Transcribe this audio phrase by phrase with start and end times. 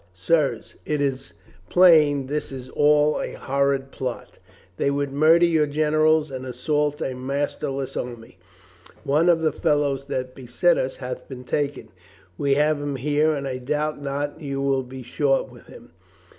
[0.15, 1.33] Sirs, it is
[1.69, 4.39] plain this is all a horrid plot.
[4.77, 8.39] They would murder your generals and assault ,a master less army.
[9.03, 11.89] One of the fellows that beset us hath been taken.
[12.35, 15.91] We have him here and I doubt not 3/ou will be short with him."